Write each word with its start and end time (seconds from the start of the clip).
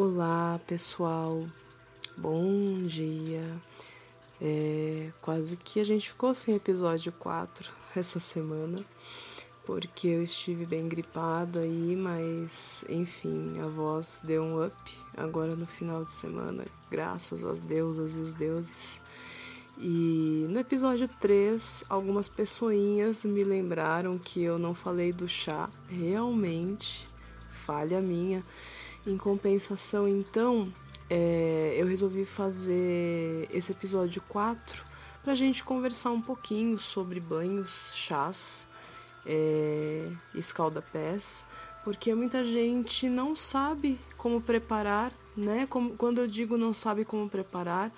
Olá 0.00 0.60
pessoal, 0.64 1.44
bom 2.16 2.86
dia. 2.86 3.42
É, 4.40 5.10
quase 5.20 5.56
que 5.56 5.80
a 5.80 5.84
gente 5.84 6.10
ficou 6.10 6.32
sem 6.34 6.54
episódio 6.54 7.10
4 7.18 7.68
essa 7.96 8.20
semana, 8.20 8.84
porque 9.66 10.06
eu 10.06 10.22
estive 10.22 10.64
bem 10.64 10.88
gripada 10.88 11.58
aí, 11.62 11.96
mas 11.96 12.84
enfim, 12.88 13.54
a 13.58 13.66
voz 13.66 14.22
deu 14.24 14.44
um 14.44 14.64
up 14.64 14.72
agora 15.16 15.56
no 15.56 15.66
final 15.66 16.04
de 16.04 16.12
semana, 16.12 16.64
graças 16.88 17.44
às 17.44 17.58
deusas 17.58 18.14
e 18.14 18.18
os 18.18 18.32
deuses. 18.32 19.02
E 19.78 20.46
no 20.48 20.60
episódio 20.60 21.10
3, 21.18 21.86
algumas 21.88 22.28
pessoinhas 22.28 23.24
me 23.24 23.42
lembraram 23.42 24.16
que 24.16 24.44
eu 24.44 24.60
não 24.60 24.76
falei 24.76 25.12
do 25.12 25.26
chá, 25.26 25.68
realmente, 25.88 27.08
falha 27.50 28.00
minha. 28.00 28.44
Em 29.06 29.16
compensação, 29.16 30.06
então, 30.06 30.72
é, 31.08 31.74
eu 31.78 31.86
resolvi 31.86 32.24
fazer 32.24 33.48
esse 33.50 33.72
episódio 33.72 34.20
4 34.28 34.84
para 35.22 35.32
a 35.32 35.36
gente 35.36 35.64
conversar 35.64 36.10
um 36.10 36.20
pouquinho 36.20 36.78
sobre 36.78 37.20
banhos, 37.20 37.92
chás, 37.94 38.68
é, 39.24 40.10
escalda-pés, 40.34 41.46
porque 41.84 42.14
muita 42.14 42.44
gente 42.44 43.08
não 43.08 43.34
sabe 43.34 43.98
como 44.16 44.40
preparar, 44.40 45.12
né? 45.36 45.66
Como, 45.66 45.96
quando 45.96 46.20
eu 46.20 46.26
digo 46.26 46.58
não 46.58 46.74
sabe 46.74 47.04
como 47.04 47.30
preparar, 47.30 47.92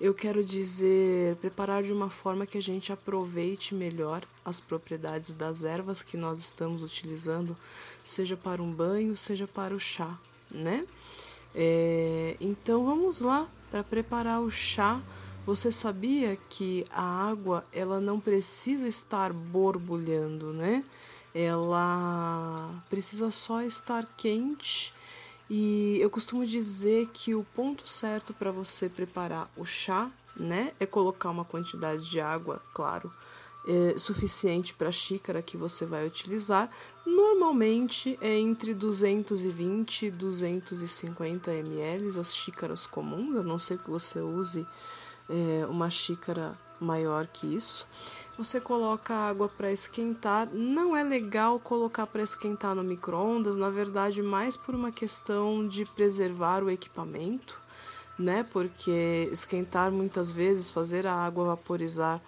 eu 0.00 0.12
quero 0.12 0.42
dizer 0.42 1.36
preparar 1.36 1.82
de 1.82 1.92
uma 1.92 2.10
forma 2.10 2.46
que 2.46 2.58
a 2.58 2.62
gente 2.62 2.92
aproveite 2.92 3.74
melhor 3.74 4.22
as 4.44 4.58
propriedades 4.58 5.32
das 5.32 5.64
ervas 5.64 6.02
que 6.02 6.16
nós 6.16 6.40
estamos 6.40 6.82
utilizando, 6.82 7.56
seja 8.04 8.36
para 8.36 8.62
um 8.62 8.72
banho, 8.72 9.14
seja 9.14 9.46
para 9.46 9.74
o 9.74 9.78
chá 9.78 10.18
né? 10.50 10.86
É, 11.54 12.36
então 12.40 12.84
vamos 12.84 13.20
lá 13.20 13.48
para 13.70 13.82
preparar 13.82 14.40
o 14.40 14.50
chá. 14.50 15.00
Você 15.44 15.70
sabia 15.70 16.36
que 16.48 16.84
a 16.90 17.02
água 17.02 17.64
ela 17.72 18.00
não 18.00 18.18
precisa 18.18 18.88
estar 18.88 19.32
borbulhando, 19.32 20.52
né? 20.52 20.84
Ela 21.34 22.82
precisa 22.90 23.30
só 23.30 23.62
estar 23.62 24.06
quente. 24.16 24.92
E 25.48 25.98
eu 26.00 26.10
costumo 26.10 26.44
dizer 26.44 27.08
que 27.12 27.34
o 27.34 27.44
ponto 27.54 27.88
certo 27.88 28.34
para 28.34 28.50
você 28.50 28.88
preparar 28.88 29.48
o 29.56 29.64
chá, 29.64 30.10
né, 30.36 30.72
é 30.78 30.84
colocar 30.84 31.30
uma 31.30 31.44
quantidade 31.44 32.10
de 32.10 32.20
água, 32.20 32.60
claro, 32.74 33.12
é, 33.66 33.98
suficiente 33.98 34.72
para 34.74 34.88
a 34.88 34.92
xícara 34.92 35.42
que 35.42 35.56
você 35.56 35.84
vai 35.84 36.06
utilizar. 36.06 36.70
Normalmente 37.04 38.16
é 38.20 38.38
entre 38.38 38.72
220 38.72 40.06
e 40.06 40.10
250 40.10 41.52
ml 41.52 42.18
as 42.18 42.34
xícaras 42.34 42.86
comuns, 42.86 43.36
a 43.36 43.42
não 43.42 43.58
ser 43.58 43.78
que 43.78 43.90
você 43.90 44.20
use 44.20 44.66
é, 45.28 45.66
uma 45.66 45.90
xícara 45.90 46.56
maior 46.80 47.26
que 47.26 47.46
isso. 47.46 47.88
Você 48.38 48.60
coloca 48.60 49.14
a 49.14 49.28
água 49.28 49.48
para 49.48 49.72
esquentar. 49.72 50.48
Não 50.52 50.94
é 50.94 51.02
legal 51.02 51.58
colocar 51.58 52.06
para 52.06 52.22
esquentar 52.22 52.74
no 52.74 52.84
micro-ondas, 52.84 53.56
na 53.56 53.70
verdade, 53.70 54.22
mais 54.22 54.56
por 54.56 54.74
uma 54.74 54.92
questão 54.92 55.66
de 55.66 55.86
preservar 55.86 56.62
o 56.62 56.70
equipamento, 56.70 57.60
né? 58.18 58.44
Porque 58.52 59.28
esquentar 59.32 59.90
muitas 59.90 60.30
vezes, 60.30 60.70
fazer 60.70 61.06
a 61.06 61.14
água 61.14 61.46
vaporizar 61.46 62.20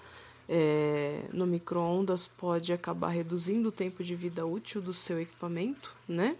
é, 0.48 1.28
no 1.32 1.46
micro-ondas 1.46 2.26
pode 2.26 2.72
acabar 2.72 3.08
reduzindo 3.08 3.68
o 3.68 3.72
tempo 3.72 4.02
de 4.02 4.14
vida 4.14 4.46
útil 4.46 4.80
do 4.80 4.94
seu 4.94 5.20
equipamento, 5.20 5.94
né? 6.08 6.36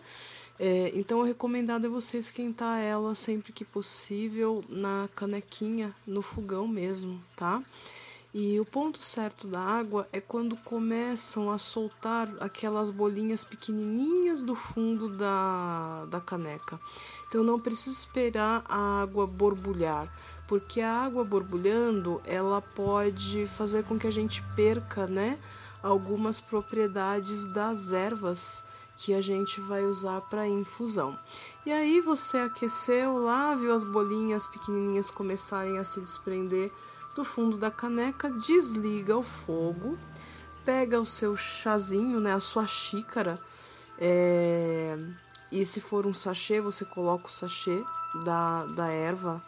É, 0.59 0.91
então, 0.95 1.21
o 1.21 1.25
recomendado 1.25 1.87
é 1.87 1.89
você 1.89 2.19
esquentar 2.19 2.81
ela 2.81 3.15
sempre 3.15 3.53
que 3.53 3.65
possível 3.65 4.65
na 4.69 5.09
canequinha, 5.15 5.95
no 6.05 6.21
fogão 6.21 6.67
mesmo, 6.67 7.23
tá? 7.37 7.63
E 8.35 8.61
o 8.61 8.65
ponto 8.65 9.03
certo 9.03 9.47
da 9.47 9.61
água 9.61 10.07
é 10.13 10.21
quando 10.21 10.57
começam 10.59 11.51
a 11.51 11.57
soltar 11.57 12.29
aquelas 12.41 12.91
bolinhas 12.91 13.43
pequenininhas 13.43 14.43
do 14.43 14.55
fundo 14.55 15.09
da, 15.09 16.05
da 16.07 16.21
caneca. 16.21 16.79
Então 17.27 17.43
não 17.43 17.59
precisa 17.59 17.97
esperar 17.97 18.63
a 18.69 19.01
água 19.01 19.27
borbulhar, 19.27 20.13
porque 20.49 20.81
a 20.81 21.05
água 21.05 21.23
borbulhando 21.23 22.21
ela 22.25 22.61
pode 22.63 23.47
fazer 23.47 23.85
com 23.85 23.99
que 23.99 24.07
a 24.07 24.11
gente 24.11 24.43
perca, 24.57 25.07
né, 25.07 25.39
algumas 25.83 26.41
propriedades 26.41 27.47
das 27.47 27.93
ervas 27.93 28.65
que 28.97 29.15
a 29.15 29.21
gente 29.21 29.61
vai 29.61 29.85
usar 29.85 30.23
para 30.23 30.49
infusão. 30.49 31.17
E 31.65 31.71
aí 31.71 32.01
você 32.01 32.39
aqueceu 32.39 33.19
lá, 33.19 33.55
viu 33.55 33.73
as 33.73 33.85
bolinhas 33.85 34.49
pequenininhas 34.49 35.11
começarem 35.11 35.79
a 35.79 35.85
se 35.85 36.01
desprender 36.01 36.73
do 37.15 37.23
fundo 37.23 37.57
da 37.57 37.71
caneca, 37.71 38.31
desliga 38.31 39.17
o 39.17 39.23
fogo, 39.23 39.99
pega 40.65 40.99
o 40.99 41.07
seu 41.07 41.37
chazinho, 41.37 42.19
né, 42.19 42.33
a 42.33 42.41
sua 42.41 42.67
xícara, 42.67 43.41
é, 43.99 44.97
e 45.53 45.67
se 45.67 45.81
for 45.81 46.07
um 46.07 46.15
sachê, 46.15 46.61
você 46.61 46.85
coloca 46.85 47.27
o 47.27 47.31
sachê 47.31 47.85
da, 48.25 48.65
da 48.65 48.89
erva 48.89 49.43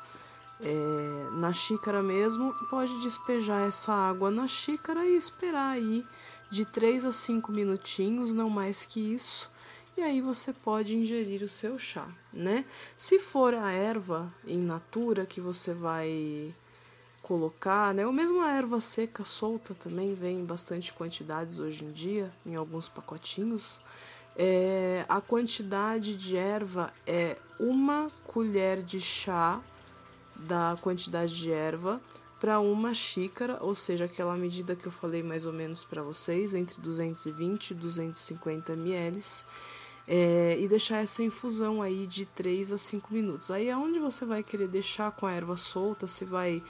é, 0.63 1.31
na 1.33 1.53
xícara 1.53 2.03
mesmo, 2.03 2.55
pode 2.69 3.01
despejar 3.01 3.67
essa 3.67 3.93
água 3.93 4.31
na 4.31 4.47
xícara 4.47 5.05
e 5.07 5.17
esperar 5.17 5.73
aí 5.73 6.05
de 6.51 6.65
3 6.65 7.05
a 7.05 7.13
5 7.13 7.51
minutinhos, 7.53 8.33
não 8.33 8.51
mais 8.51 8.85
que 8.85 9.01
isso, 9.01 9.51
e 9.97 10.03
aí 10.03 10.21
você 10.21 10.53
pode 10.53 10.95
ingerir 10.95 11.43
o 11.43 11.49
seu 11.49 11.79
chá, 11.79 12.09
né? 12.33 12.65
Se 12.97 13.19
for 13.19 13.55
a 13.55 13.71
erva 13.71 14.33
in 14.47 14.63
natura 14.63 15.27
que 15.27 15.41
você 15.41 15.75
vai 15.75 16.55
colocar, 17.23 17.95
né? 17.95 18.07
Ou 18.07 18.13
mesmo 18.13 18.41
a 18.41 18.51
erva 18.51 18.81
seca 18.81 19.25
solta 19.25 19.75
também 19.75 20.15
vem 20.15 20.39
em 20.39 20.45
bastante 20.45 20.93
quantidades 20.93 21.59
hoje 21.59 21.85
em 21.85 21.93
dia, 21.93 22.33
em 22.45 22.57
alguns 22.57 22.89
pacotinhos. 22.89 23.81
É, 24.37 25.05
a 25.09 25.21
quantidade 25.21 26.17
de 26.17 26.37
erva 26.37 26.93
é 27.07 27.37
uma 27.59 28.11
colher 28.25 28.83
de 28.83 29.01
chá 29.01 29.61
da 30.47 30.77
quantidade 30.81 31.37
de 31.37 31.51
erva 31.51 32.01
para 32.41 32.59
uma 32.59 32.95
xícara, 32.95 33.59
ou 33.61 33.75
seja, 33.75 34.07
aquela 34.07 34.35
medida 34.35 34.75
que 34.75 34.87
eu 34.87 34.93
falei 34.93 35.23
mais 35.23 35.45
ou 35.45 35.53
menos 35.53 35.85
para 35.85 36.03
vocês, 36.03 36.55
entre 36.55 36.81
220 36.81 37.71
e 37.71 37.75
250 37.75 38.73
ml. 38.73 39.21
É, 40.09 40.59
e 40.59 40.67
deixar 40.67 41.03
essa 41.03 41.23
infusão 41.23 41.83
aí 41.83 42.07
de 42.07 42.25
3 42.25 42.73
a 42.73 42.79
5 42.79 43.13
minutos. 43.13 43.51
Aí 43.51 43.71
aonde 43.71 44.01
você 44.01 44.25
vai 44.25 44.43
querer 44.43 44.67
deixar 44.67 45.13
com 45.13 45.27
a 45.27 45.33
erva 45.33 45.57
solta, 45.57 46.09
se 46.09 46.25
vai 46.25 46.63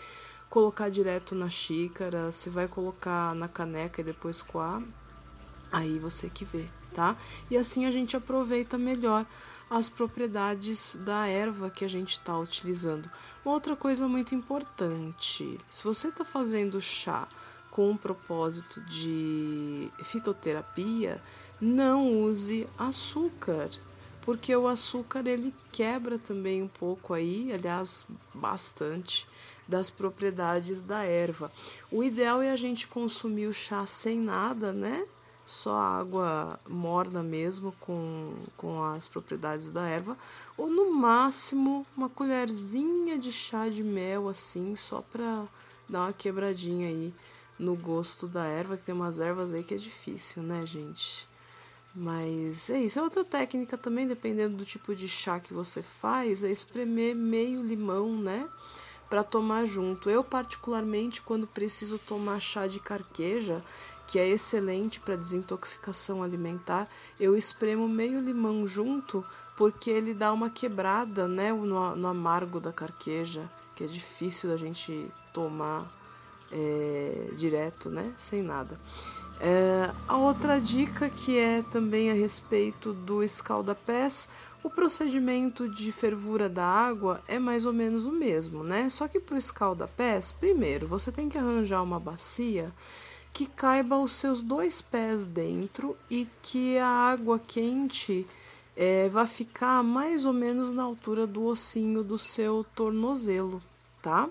colocar 0.51 0.89
direto 0.91 1.35
na 1.35 1.49
xícara, 1.49 2.33
se 2.33 2.51
vai 2.51 2.67
colocar 2.67 3.35
na 3.37 3.49
caneca 3.49 4.01
e 4.01 4.05
depois 4.05 4.43
coar, 4.43 4.83
aí 5.71 5.99
você 6.01 6.29
que 6.29 6.45
vê, 6.45 6.67
tá? 6.93 7.17
E 7.49 7.57
assim 7.57 7.87
a 7.87 7.91
gente 7.93 8.17
aproveita 8.17 8.77
melhor 8.77 9.25
as 9.71 9.89
propriedades 9.89 10.97
da 10.97 11.27
erva 11.27 11.71
que 11.71 11.85
a 11.85 11.89
gente 11.89 12.13
está 12.13 12.37
utilizando. 12.37 13.09
outra 13.45 13.77
coisa 13.77 14.09
muito 14.09 14.35
importante: 14.35 15.59
se 15.71 15.85
você 15.85 16.09
está 16.09 16.25
fazendo 16.25 16.81
chá 16.81 17.29
com 17.71 17.91
um 17.91 17.97
propósito 17.97 18.81
de 18.81 19.89
fitoterapia, 20.03 21.23
não 21.61 22.23
use 22.25 22.69
açúcar 22.77 23.71
porque 24.23 24.55
o 24.55 24.69
açúcar 24.69 25.27
ele 25.27 25.55
quebra 25.73 26.19
também 26.19 26.63
um 26.63 26.69
pouco 26.69 27.15
aí, 27.15 27.51
aliás, 27.53 28.07
bastante 28.35 29.27
das 29.67 29.89
propriedades 29.89 30.83
da 30.83 31.05
erva. 31.05 31.51
O 31.91 32.05
ideal 32.05 32.43
é 32.43 32.51
a 32.51 32.57
gente 32.57 32.87
consumir 32.87 33.47
o 33.47 33.53
chá 33.53 33.87
sem 33.87 34.21
nada, 34.21 34.73
né? 34.73 35.05
Só 35.51 35.77
água 35.77 36.61
morna 36.69 37.25
mesmo 37.25 37.73
com, 37.81 38.35
com 38.57 38.85
as 38.85 39.09
propriedades 39.09 39.69
da 39.69 39.85
erva, 39.85 40.17
ou 40.57 40.71
no 40.71 40.95
máximo 40.95 41.85
uma 41.97 42.09
colherzinha 42.09 43.19
de 43.19 43.33
chá 43.33 43.69
de 43.69 43.83
mel 43.83 44.29
assim, 44.29 44.77
só 44.77 45.03
para 45.03 45.49
dar 45.89 46.03
uma 46.03 46.13
quebradinha 46.13 46.87
aí 46.87 47.13
no 47.59 47.75
gosto 47.75 48.29
da 48.29 48.45
erva, 48.45 48.77
que 48.77 48.85
tem 48.85 48.95
umas 48.95 49.19
ervas 49.19 49.53
aí 49.53 49.65
que 49.65 49.75
é 49.75 49.77
difícil, 49.77 50.41
né, 50.41 50.65
gente? 50.65 51.29
Mas 51.93 52.71
é 52.71 52.81
isso. 52.83 53.01
É 53.01 53.03
outra 53.03 53.25
técnica 53.25 53.77
também, 53.77 54.07
dependendo 54.07 54.57
do 54.57 54.65
tipo 54.65 54.95
de 54.95 55.09
chá 55.09 55.41
que 55.41 55.53
você 55.53 55.83
faz, 55.83 56.45
é 56.45 56.51
espremer 56.53 57.17
meio 57.17 57.61
limão, 57.61 58.17
né? 58.17 58.49
Para 59.09 59.25
tomar 59.25 59.67
junto. 59.67 60.09
Eu, 60.09 60.23
particularmente, 60.23 61.21
quando 61.21 61.45
preciso 61.45 61.99
tomar 61.99 62.39
chá 62.39 62.69
de 62.69 62.79
carqueja, 62.79 63.61
que 64.11 64.19
é 64.19 64.29
excelente 64.29 64.99
para 64.99 65.15
desintoxicação 65.15 66.21
alimentar, 66.21 66.89
eu 67.19 67.37
espremo 67.37 67.89
meio 67.89 68.21
limão 68.21 68.67
junto, 68.67 69.25
porque 69.57 69.89
ele 69.89 70.13
dá 70.13 70.33
uma 70.33 70.51
quebrada, 70.51 71.29
né? 71.29 71.53
No, 71.53 71.95
no 71.95 72.09
amargo 72.09 72.59
da 72.59 72.73
carqueja, 72.73 73.49
que 73.77 73.85
é 73.85 73.87
difícil 73.87 74.51
da 74.51 74.57
gente 74.57 75.09
tomar 75.33 75.87
é, 76.51 77.29
direto, 77.37 77.89
né? 77.89 78.13
Sem 78.17 78.43
nada. 78.43 78.81
É, 79.41 79.93
a 80.09 80.17
outra 80.17 80.61
dica 80.61 81.09
que 81.09 81.39
é 81.39 81.63
também 81.63 82.11
a 82.11 82.15
respeito 82.15 82.93
do 82.93 83.23
escalda-pés, 83.23 84.29
O 84.63 84.69
procedimento 84.69 85.69
de 85.69 85.91
fervura 85.91 86.47
da 86.47 86.67
água 86.67 87.23
é 87.27 87.39
mais 87.39 87.65
ou 87.65 87.73
menos 87.73 88.05
o 88.05 88.13
mesmo, 88.13 88.63
né? 88.63 88.91
Só 88.91 89.09
que 89.09 89.19
para 89.19 89.35
o 89.35 89.39
escalda-pés, 89.39 90.33
primeiro 90.33 90.87
você 90.87 91.11
tem 91.11 91.31
que 91.31 91.39
arranjar 91.39 91.83
uma 91.83 91.99
bacia 91.99 92.71
que 93.33 93.47
caiba 93.47 93.99
os 93.99 94.13
seus 94.13 94.43
dois 94.43 94.83
pés 94.83 95.25
dentro 95.25 95.97
e 96.11 96.29
que 96.43 96.79
a 96.79 96.87
água 96.87 97.39
quente 97.39 98.27
é, 98.77 99.09
vai 99.09 99.27
ficar 99.27 99.83
mais 99.83 100.27
ou 100.27 100.33
menos 100.33 100.73
na 100.73 100.83
altura 100.83 101.27
do 101.27 101.45
ossinho 101.45 102.03
do 102.03 102.19
seu 102.19 102.65
tornozelo, 102.75 103.63
tá? 104.03 104.29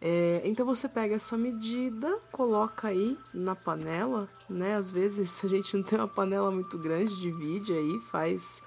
É, 0.00 0.42
então 0.44 0.64
você 0.64 0.88
pega 0.88 1.16
essa 1.16 1.36
medida, 1.36 2.18
coloca 2.30 2.88
aí 2.88 3.18
na 3.34 3.56
panela, 3.56 4.28
né? 4.48 4.76
Às 4.76 4.90
vezes 4.90 5.42
a 5.44 5.48
gente 5.48 5.76
não 5.76 5.82
tem 5.82 5.98
uma 5.98 6.08
panela 6.08 6.50
muito 6.50 6.78
grande, 6.78 7.20
divide 7.20 7.72
aí, 7.72 7.98
faz 8.10 8.62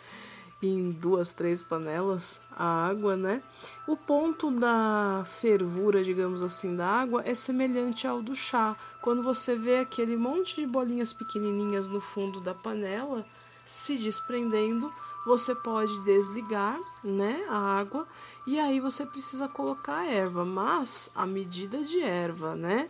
em 0.61 0.91
duas, 0.91 1.33
três 1.33 1.61
panelas 1.61 2.41
a 2.51 2.87
água, 2.87 3.15
né? 3.15 3.41
O 3.87 3.97
ponto 3.97 4.51
da 4.51 5.23
fervura, 5.25 6.03
digamos 6.03 6.43
assim, 6.43 6.75
da 6.75 6.87
água 6.87 7.23
é 7.25 7.33
semelhante 7.33 8.05
ao 8.05 8.21
do 8.21 8.35
chá. 8.35 8.75
Quando 9.01 9.23
você 9.23 9.55
vê 9.55 9.79
aquele 9.79 10.15
monte 10.15 10.57
de 10.57 10.67
bolinhas 10.67 11.11
pequenininhas 11.11 11.89
no 11.89 11.99
fundo 11.99 12.39
da 12.39 12.53
panela 12.53 13.25
se 13.65 13.97
desprendendo, 13.97 14.93
você 15.25 15.53
pode 15.53 16.03
desligar, 16.03 16.79
né, 17.03 17.45
a 17.47 17.57
água 17.57 18.07
e 18.45 18.59
aí 18.59 18.79
você 18.79 19.05
precisa 19.05 19.47
colocar 19.47 19.99
a 19.99 20.05
erva, 20.05 20.43
mas 20.43 21.11
a 21.15 21.25
medida 21.25 21.83
de 21.83 22.01
erva, 22.01 22.55
né, 22.55 22.89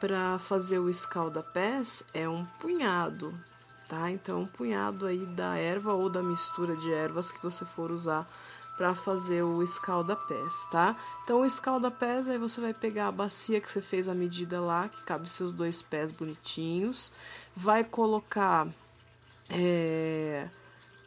para 0.00 0.38
fazer 0.38 0.78
o 0.78 0.90
escalda-pés 0.90 2.08
é 2.12 2.28
um 2.28 2.44
punhado, 2.60 3.34
tá? 3.88 4.10
Então, 4.10 4.42
um 4.42 4.46
punhado 4.46 5.06
aí 5.06 5.24
da 5.26 5.56
erva 5.56 5.92
ou 5.92 6.08
da 6.08 6.22
mistura 6.22 6.76
de 6.76 6.92
ervas 6.92 7.30
que 7.30 7.42
você 7.42 7.64
for 7.64 7.90
usar 7.90 8.28
para 8.76 8.94
fazer 8.94 9.42
o 9.42 9.62
escalda-pés, 9.62 10.68
tá? 10.70 10.96
Então, 11.24 11.40
o 11.40 11.46
escalda-pés, 11.46 12.28
aí 12.28 12.36
você 12.36 12.60
vai 12.60 12.74
pegar 12.74 13.08
a 13.08 13.12
bacia 13.12 13.60
que 13.60 13.70
você 13.70 13.80
fez 13.80 14.06
a 14.06 14.14
medida 14.14 14.60
lá, 14.60 14.88
que 14.88 15.02
cabe 15.02 15.30
seus 15.30 15.50
dois 15.50 15.80
pés 15.80 16.12
bonitinhos, 16.12 17.10
vai 17.56 17.82
colocar 17.82 18.68
é, 19.48 20.48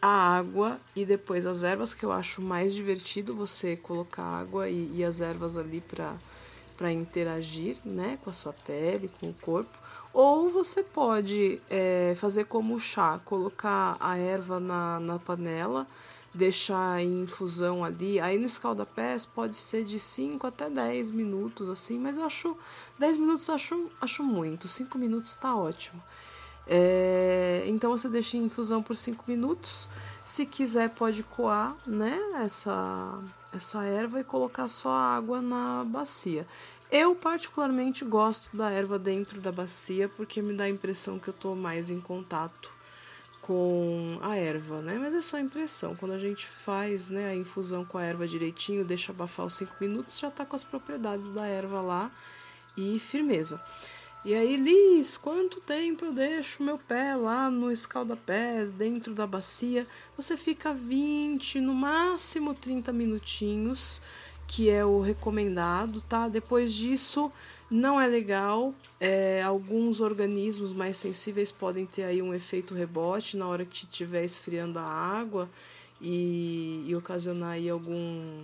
a 0.01 0.37
água 0.37 0.79
e 0.95 1.05
depois 1.05 1.45
as 1.45 1.61
ervas, 1.61 1.93
que 1.93 2.03
eu 2.03 2.11
acho 2.11 2.41
mais 2.41 2.73
divertido 2.73 3.35
você 3.35 3.75
colocar 3.75 4.23
água 4.23 4.67
e, 4.67 4.97
e 4.97 5.03
as 5.03 5.21
ervas 5.21 5.55
ali 5.55 5.79
para 5.79 6.15
para 6.79 6.93
interagir 6.93 7.75
né, 7.83 8.17
com 8.23 8.29
a 8.29 8.33
sua 8.33 8.53
pele, 8.53 9.11
com 9.19 9.31
o 9.31 9.33
corpo. 9.33 9.77
Ou 10.13 10.49
você 10.49 10.81
pode 10.81 11.61
é, 11.69 12.15
fazer 12.15 12.45
como 12.45 12.73
o 12.73 12.79
chá, 12.79 13.19
colocar 13.25 13.97
a 13.99 14.17
erva 14.17 14.61
na, 14.61 14.97
na 14.97 15.19
panela, 15.19 15.85
deixar 16.33 17.01
em 17.01 17.23
infusão 17.23 17.83
ali. 17.83 18.17
Aí 18.21 18.37
no 18.37 18.45
escalda-pés 18.45 19.25
pode 19.25 19.57
ser 19.57 19.83
de 19.83 19.99
5 19.99 20.47
até 20.47 20.69
10 20.69 21.11
minutos, 21.11 21.69
assim, 21.69 21.99
mas 21.99 22.17
eu 22.17 22.23
acho 22.23 22.55
10 22.97 23.17
minutos 23.17 23.49
acho, 23.49 23.91
acho 23.99 24.23
muito, 24.23 24.69
5 24.69 24.97
minutos 24.97 25.31
está 25.31 25.53
ótimo. 25.53 26.01
É, 26.65 27.65
então 27.67 27.91
você 27.91 28.07
deixa 28.07 28.37
em 28.37 28.45
infusão 28.45 28.81
por 28.81 28.95
5 28.95 29.25
minutos. 29.27 29.89
Se 30.23 30.45
quiser, 30.45 30.91
pode 30.91 31.23
coar 31.23 31.75
né, 31.85 32.17
essa, 32.35 33.19
essa 33.54 33.84
erva 33.84 34.19
e 34.19 34.24
colocar 34.24 34.68
só 34.68 34.92
água 34.92 35.42
na 35.42 35.84
bacia. 35.84 36.46
Eu 36.92 37.16
particularmente 37.16 38.04
gosto 38.04 38.56
da 38.56 38.72
erva 38.72 38.98
dentro 38.98 39.40
da 39.40 39.51
bacia 39.51 40.10
porque 40.10 40.42
me 40.42 40.56
dá 40.56 40.63
a 40.63 40.69
impressão 40.69 41.19
que 41.19 41.28
eu 41.28 41.34
estou 41.34 41.56
mais 41.56 41.90
em 41.90 42.00
contato 42.00 42.74
com 43.42 44.19
a 44.22 44.36
erva, 44.36 44.81
né? 44.81 44.98
Mas 45.00 45.13
é 45.13 45.22
só 45.22 45.40
impressão. 45.40 45.96
Quando 45.96 46.12
a 46.13 46.19
gente 46.19 46.46
faz 46.46 47.10
né, 47.10 47.31
a 47.31 47.36
infusão 47.36 47.84
com 47.84 47.98
a 47.98 48.04
erva 48.04 48.28
direitinho, 48.28 48.86
deixa 48.86 49.12
abafar 49.12 49.46
os 49.46 49.56
5 49.56 49.75
minutos, 49.81 50.19
já 50.19 50.28
está 50.28 50.46
com 50.46 50.56
as 50.56 50.63
propriedades 50.63 51.30
da 51.30 51.46
erva 51.46 51.81
lá 51.81 52.12
e 52.78 53.00
firmeza. 53.00 53.62
E 54.25 54.33
aí, 54.33 54.57
Liz, 54.57 55.16
quanto 55.16 55.62
tempo 55.62 56.04
eu 56.04 56.12
deixo 56.12 56.62
meu 56.62 56.77
pé 56.77 57.16
lá 57.16 57.50
no 57.50 57.71
escalda-pés, 57.71 58.74
dentro 58.74 59.16
da 59.16 59.25
bacia? 59.25 59.88
Você 60.18 60.36
fica 60.36 60.74
20, 60.74 61.62
no 61.62 61.74
máximo 61.74 62.54
30 62.54 62.92
minutinhos, 62.92 64.01
que 64.45 64.69
é 64.69 64.83
o 64.83 65.00
recomendado, 65.00 66.01
tá? 66.01 66.27
Depois 66.27 66.74
disso, 66.74 67.31
não 67.71 68.00
é 68.00 68.07
legal. 68.07 68.74
É, 69.00 69.42
alguns 69.42 70.01
organismos 70.01 70.74
mais 70.74 70.98
sensíveis 70.98 71.50
podem 71.50 71.86
ter 71.86 72.04
aí 72.04 72.22
um 72.22 72.33
efeito 72.33 72.74
rebote 72.74 73.38
na 73.38 73.48
hora 73.48 73.63
que 73.63 73.86
estiver 73.86 74.25
esfriando 74.25 74.80
a 74.80 74.83
água 74.83 75.50
e, 76.01 76.83
e 76.86 76.94
ocasionar 76.94 77.51
aí 77.51 77.69
algum 77.69 78.44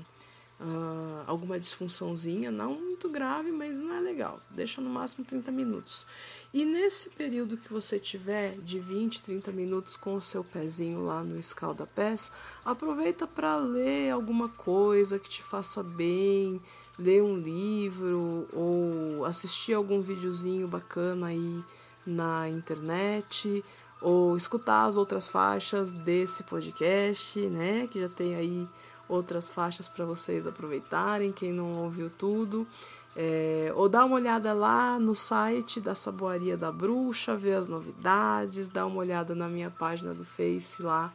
uh, 0.59 1.23
alguma 1.27 1.59
disfunçãozinha, 1.59 2.51
não 2.51 2.75
muito 2.75 3.09
grave, 3.09 3.51
mas 3.51 3.79
não 3.79 3.93
é 3.93 3.99
legal. 3.99 4.39
Deixa 4.49 4.81
no 4.81 4.89
máximo 4.89 5.25
30 5.25 5.51
minutos. 5.51 6.07
E 6.53 6.63
nesse 6.65 7.11
período 7.11 7.57
que 7.57 7.71
você 7.71 7.99
tiver 7.99 8.57
de 8.59 8.79
20, 8.79 9.21
30 9.21 9.51
minutos 9.51 9.95
com 9.95 10.15
o 10.15 10.21
seu 10.21 10.43
pezinho 10.43 11.05
lá 11.05 11.23
no 11.23 11.37
escalda-pés, 11.39 12.31
aproveita 12.63 13.27
para 13.27 13.57
ler 13.57 14.11
alguma 14.11 14.49
coisa 14.49 15.19
que 15.19 15.29
te 15.29 15.43
faça 15.43 15.83
bem, 15.83 16.61
ler 16.97 17.21
um 17.21 17.37
livro 17.37 18.47
ou 18.53 19.25
assistir 19.25 19.73
algum 19.73 20.01
videozinho 20.01 20.67
bacana 20.67 21.27
aí 21.27 21.63
na 22.05 22.47
internet 22.49 23.63
ou 24.01 24.37
escutar 24.37 24.85
as 24.85 24.97
outras 24.97 25.27
faixas 25.27 25.91
desse 25.91 26.43
podcast, 26.43 27.39
né, 27.39 27.87
que 27.87 27.99
já 27.99 28.09
tem 28.09 28.35
aí 28.35 28.67
outras 29.07 29.49
faixas 29.49 29.87
para 29.87 30.05
vocês 30.05 30.45
aproveitarem, 30.47 31.31
quem 31.31 31.51
não 31.51 31.83
ouviu 31.83 32.09
tudo. 32.09 32.67
É, 33.15 33.71
ou 33.75 33.87
dá 33.87 34.03
uma 34.03 34.15
olhada 34.15 34.51
lá 34.53 34.99
no 34.99 35.15
site 35.15 35.79
da 35.79 35.95
Saboaria 35.95 36.57
da 36.57 36.71
Bruxa, 36.71 37.35
ver 37.35 37.53
as 37.53 37.67
novidades, 37.67 38.67
dá 38.67 38.85
uma 38.85 38.97
olhada 38.97 39.33
na 39.33 39.47
minha 39.47 39.69
página 39.69 40.13
do 40.13 40.25
Face 40.25 40.81
lá 40.81 41.13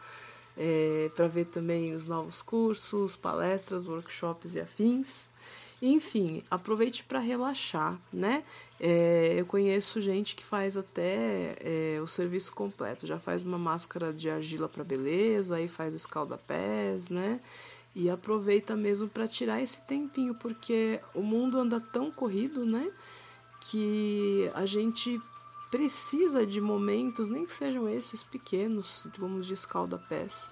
é, 0.57 1.11
para 1.15 1.27
ver 1.27 1.47
também 1.47 1.95
os 1.95 2.07
novos 2.07 2.43
cursos, 2.43 3.17
palestras, 3.17 3.87
workshops 3.87 4.55
e 4.55 4.61
afins. 4.61 5.27
Enfim, 5.83 6.43
aproveite 6.51 7.03
para 7.05 7.19
relaxar, 7.19 7.99
né? 8.13 8.45
É, 8.79 9.35
eu 9.39 9.47
conheço 9.47 10.03
gente 10.03 10.37
que 10.37 10.45
faz 10.45 10.77
até 10.77 11.57
é, 11.59 11.99
o 12.03 12.07
serviço 12.07 12.55
completo, 12.55 13.07
já 13.07 13.19
faz 13.19 13.43
uma 13.43 13.57
máscara 13.57 14.13
de 14.13 14.29
argila 14.29 14.69
para 14.69 14.85
beleza, 14.85 15.57
aí 15.57 15.69
faz 15.69 15.95
o 15.95 15.97
escalda-pés, 15.97 17.09
né? 17.09 17.41
E 17.95 18.09
aproveita 18.09 18.77
mesmo 18.77 19.09
para 19.09 19.27
tirar 19.27 19.61
esse 19.61 19.87
tempinho, 19.87 20.35
porque 20.35 21.01
o 21.15 21.23
mundo 21.23 21.59
anda 21.59 21.81
tão 21.81 22.11
corrido, 22.11 22.65
né? 22.65 22.91
Que 23.61 24.51
a 24.55 24.65
gente 24.65 25.21
precisa 25.71 26.47
de 26.47 26.61
momentos, 26.61 27.29
nem 27.29 27.45
que 27.45 27.55
sejam 27.55 27.89
esses 27.89 28.23
pequenos, 28.23 29.07
vamos 29.19 29.47
de 29.47 29.55
escalda-pés, 29.55 30.51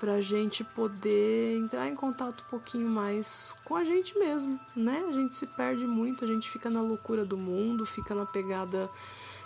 para 0.00 0.14
a 0.14 0.20
gente 0.20 0.64
poder 0.64 1.56
entrar 1.56 1.88
em 1.88 1.94
contato 1.94 2.42
um 2.46 2.50
pouquinho 2.50 2.88
mais 2.88 3.56
com 3.64 3.76
a 3.76 3.84
gente 3.84 4.18
mesmo, 4.18 4.58
né? 4.74 5.04
A 5.08 5.12
gente 5.12 5.34
se 5.34 5.46
perde 5.46 5.86
muito, 5.86 6.24
a 6.24 6.26
gente 6.26 6.50
fica 6.50 6.68
na 6.68 6.80
loucura 6.80 7.24
do 7.24 7.36
mundo, 7.36 7.86
fica 7.86 8.14
na 8.14 8.26
pegada 8.26 8.90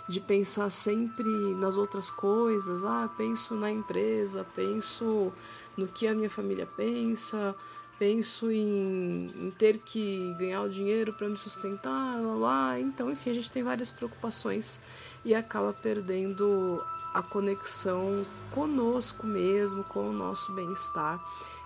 de 0.07 0.19
pensar 0.19 0.71
sempre 0.71 1.29
nas 1.55 1.77
outras 1.77 2.09
coisas. 2.09 2.83
Ah, 2.83 3.09
penso 3.15 3.55
na 3.55 3.69
empresa, 3.69 4.45
penso 4.55 5.31
no 5.79 5.87
que 5.87 6.07
a 6.07 6.13
minha 6.13 6.29
família 6.29 6.67
pensa, 6.77 7.55
penso 7.97 8.51
em, 8.51 9.31
em 9.35 9.51
ter 9.51 9.79
que 9.79 10.33
ganhar 10.37 10.61
o 10.61 10.69
dinheiro 10.69 11.13
para 11.13 11.27
me 11.27 11.37
sustentar, 11.37 12.19
lá, 12.21 12.35
lá. 12.35 12.79
Então, 12.79 13.11
enfim, 13.11 13.31
a 13.31 13.33
gente 13.33 13.51
tem 13.51 13.63
várias 13.63 13.89
preocupações 13.89 14.81
e 15.25 15.33
acaba 15.33 15.73
perdendo 15.73 16.81
a 17.13 17.21
conexão 17.21 18.25
conosco 18.51 19.25
mesmo, 19.25 19.83
com 19.83 20.09
o 20.09 20.13
nosso 20.13 20.53
bem-estar. 20.53 21.19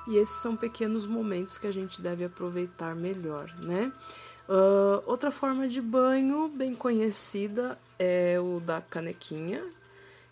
E 0.07 0.17
esses 0.17 0.35
são 0.41 0.55
pequenos 0.55 1.05
momentos 1.05 1.57
que 1.57 1.67
a 1.67 1.71
gente 1.71 2.01
deve 2.01 2.25
aproveitar 2.25 2.95
melhor, 2.95 3.53
né? 3.59 3.91
Uh, 4.49 5.01
outra 5.05 5.31
forma 5.31 5.67
de 5.67 5.81
banho 5.81 6.49
bem 6.49 6.75
conhecida 6.75 7.79
é 7.97 8.37
o 8.37 8.59
da 8.59 8.81
canequinha, 8.81 9.63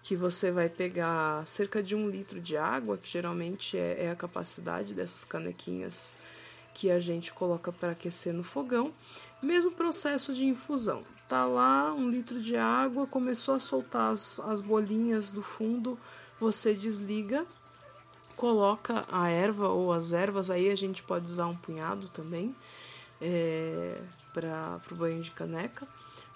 que 0.02 0.16
você 0.16 0.52
vai 0.52 0.68
pegar 0.68 1.46
cerca 1.46 1.82
de 1.82 1.96
um 1.96 2.10
litro 2.10 2.40
de 2.40 2.58
água, 2.58 2.98
que 2.98 3.10
geralmente 3.10 3.78
é, 3.78 4.06
é 4.06 4.12
a 4.12 4.16
capacidade 4.16 4.94
dessas 4.94 5.24
canequinhas 5.24 6.18
que 6.74 6.90
a 6.90 7.00
gente 7.00 7.34
coloca 7.34 7.72
para 7.72 7.92
aquecer 7.92 8.34
no 8.34 8.44
fogão. 8.44 8.94
Mesmo 9.42 9.72
processo 9.72 10.34
de 10.34 10.46
infusão. 10.46 11.04
Tá 11.28 11.46
lá 11.46 11.94
um 11.94 12.10
litro 12.10 12.42
de 12.42 12.58
água, 12.58 13.08
começou 13.08 13.56
a 13.56 13.60
soltar 13.60 14.12
as, 14.12 14.40
as 14.40 14.62
bolinhas 14.62 15.32
do 15.32 15.42
fundo, 15.42 15.98
você 16.40 16.74
desliga, 16.74 17.46
coloca 18.36 19.06
a 19.10 19.30
erva 19.30 19.70
ou 19.70 19.94
as 19.94 20.12
ervas, 20.12 20.50
aí 20.50 20.70
a 20.70 20.76
gente 20.76 21.04
pode 21.04 21.26
usar 21.26 21.46
um 21.46 21.56
punhado 21.56 22.10
também 22.10 22.56
é, 23.22 24.02
para 24.34 24.82
o 24.92 24.96
banho 24.96 25.22
de 25.22 25.32
caneca. 25.32 25.88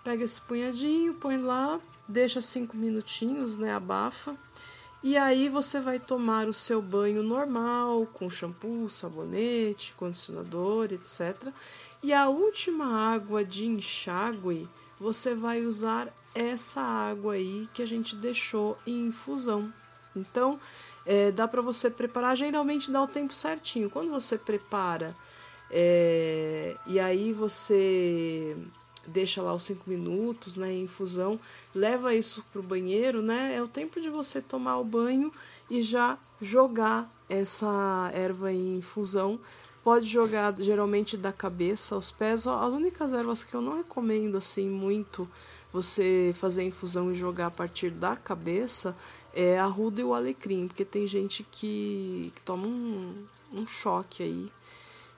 Pega 0.03 0.23
esse 0.23 0.39
punhadinho, 0.39 1.15
põe 1.15 1.37
lá, 1.37 1.81
deixa 2.07 2.41
cinco 2.41 2.75
minutinhos, 2.77 3.57
né? 3.57 3.73
Abafa. 3.73 4.35
E 5.03 5.17
aí 5.17 5.49
você 5.49 5.79
vai 5.79 5.99
tomar 5.99 6.47
o 6.47 6.53
seu 6.53 6.81
banho 6.81 7.21
normal, 7.21 8.07
com 8.07 8.29
shampoo, 8.29 8.89
sabonete, 8.89 9.93
condicionador, 9.93 10.91
etc. 10.91 11.53
E 12.01 12.11
a 12.11 12.27
última 12.27 13.13
água 13.13 13.45
de 13.45 13.67
enxágue, 13.67 14.67
você 14.99 15.35
vai 15.35 15.61
usar 15.61 16.11
essa 16.33 16.81
água 16.81 17.33
aí 17.33 17.69
que 17.73 17.83
a 17.83 17.85
gente 17.85 18.15
deixou 18.15 18.77
em 18.85 19.07
infusão. 19.07 19.71
Então, 20.15 20.59
é, 21.05 21.31
dá 21.31 21.47
para 21.47 21.61
você 21.61 21.89
preparar, 21.89 22.35
geralmente 22.35 22.89
dá 22.89 23.01
o 23.01 23.07
tempo 23.07 23.33
certinho. 23.33 23.89
Quando 23.89 24.09
você 24.09 24.37
prepara 24.37 25.15
é, 25.69 26.75
e 26.87 26.99
aí 26.99 27.31
você 27.31 28.57
deixa 29.07 29.41
lá 29.41 29.53
os 29.53 29.63
5 29.63 29.89
minutos 29.89 30.55
né, 30.55 30.73
infusão, 30.73 31.39
leva 31.73 32.13
isso 32.13 32.43
para 32.51 32.59
o 32.59 32.63
banheiro, 32.63 33.21
né? 33.21 33.55
É 33.55 33.61
o 33.61 33.67
tempo 33.67 34.01
de 34.01 34.09
você 34.09 34.41
tomar 34.41 34.77
o 34.77 34.83
banho 34.83 35.31
e 35.69 35.81
já 35.81 36.17
jogar 36.41 37.11
essa 37.29 38.09
erva 38.13 38.51
em 38.51 38.77
infusão. 38.77 39.39
Pode 39.83 40.07
jogar 40.07 40.53
geralmente 40.57 41.15
da 41.15 41.31
cabeça 41.31 41.93
aos 41.93 42.11
pés. 42.11 42.47
As 42.47 42.73
únicas 42.73 43.13
ervas 43.13 43.43
que 43.43 43.53
eu 43.53 43.61
não 43.61 43.77
recomendo 43.77 44.37
assim 44.37 44.67
muito 44.69 45.29
você 45.71 46.31
fazer 46.35 46.63
infusão 46.63 47.11
e 47.11 47.15
jogar 47.15 47.47
a 47.47 47.51
partir 47.51 47.91
da 47.91 48.15
cabeça 48.15 48.95
é 49.33 49.59
a 49.59 49.65
ruda 49.65 50.01
e 50.01 50.03
o 50.03 50.13
alecrim, 50.13 50.67
porque 50.67 50.85
tem 50.85 51.05
gente 51.05 51.43
que, 51.43 52.31
que 52.33 52.41
toma 52.41 52.65
um, 52.65 53.25
um 53.53 53.67
choque 53.67 54.23
aí 54.23 54.49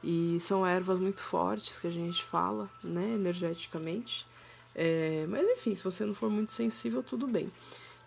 e 0.03 0.37
são 0.39 0.65
ervas 0.65 0.99
muito 0.99 1.21
fortes 1.23 1.79
que 1.79 1.87
a 1.87 1.91
gente 1.91 2.23
fala, 2.23 2.69
né, 2.83 3.13
energeticamente. 3.13 4.27
É, 4.75 5.25
mas 5.27 5.47
enfim, 5.47 5.75
se 5.75 5.83
você 5.83 6.05
não 6.05 6.13
for 6.13 6.29
muito 6.29 6.53
sensível, 6.53 7.01
tudo 7.01 7.27
bem. 7.27 7.51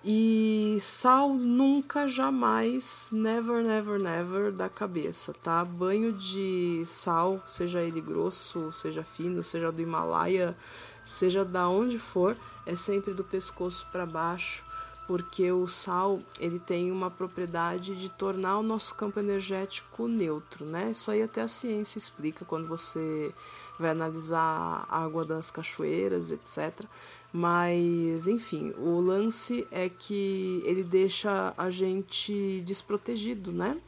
E 0.03 0.79
sal 0.81 1.35
nunca, 1.35 2.09
jamais, 2.09 3.11
never, 3.13 3.63
never, 3.63 3.99
never 4.01 4.51
da 4.51 4.69
cabeça, 4.69 5.35
tá? 5.43 5.63
Banho 5.63 6.13
de 6.13 6.85
sal, 6.87 7.43
seja 7.47 7.83
ele 7.83 8.01
grosso, 8.01 8.73
seja 8.73 9.05
fino, 9.05 9.45
seja 9.45 9.71
do 9.71 9.83
Himalaia, 9.83 10.57
seja 11.05 11.45
da 11.45 11.69
onde 11.69 11.99
for, 11.99 12.35
é 12.65 12.75
sempre 12.75 13.13
do 13.13 13.25
pescoço 13.25 13.87
para 13.93 14.07
baixo 14.07 14.65
porque 15.11 15.51
o 15.51 15.67
sal 15.67 16.21
ele 16.39 16.61
tem 16.61 16.93
uma 16.93 17.11
propriedade 17.11 17.97
de 17.97 18.09
tornar 18.09 18.59
o 18.59 18.63
nosso 18.63 18.95
campo 18.95 19.19
energético 19.19 20.07
neutro, 20.07 20.65
né? 20.65 20.93
Isso 20.93 21.11
aí 21.11 21.21
até 21.21 21.43
a 21.43 21.49
ciência 21.49 21.99
explica 21.99 22.45
quando 22.45 22.69
você 22.69 23.35
vai 23.77 23.91
analisar 23.91 24.87
a 24.89 25.03
água 25.03 25.25
das 25.25 25.51
cachoeiras, 25.51 26.31
etc. 26.31 26.87
Mas, 27.33 28.29
enfim, 28.29 28.73
o 28.79 29.01
lance 29.01 29.67
é 29.73 29.89
que 29.89 30.63
ele 30.65 30.85
deixa 30.85 31.53
a 31.59 31.71
gente 31.71 32.61
desprotegido, 32.61 33.51
né? 33.51 33.79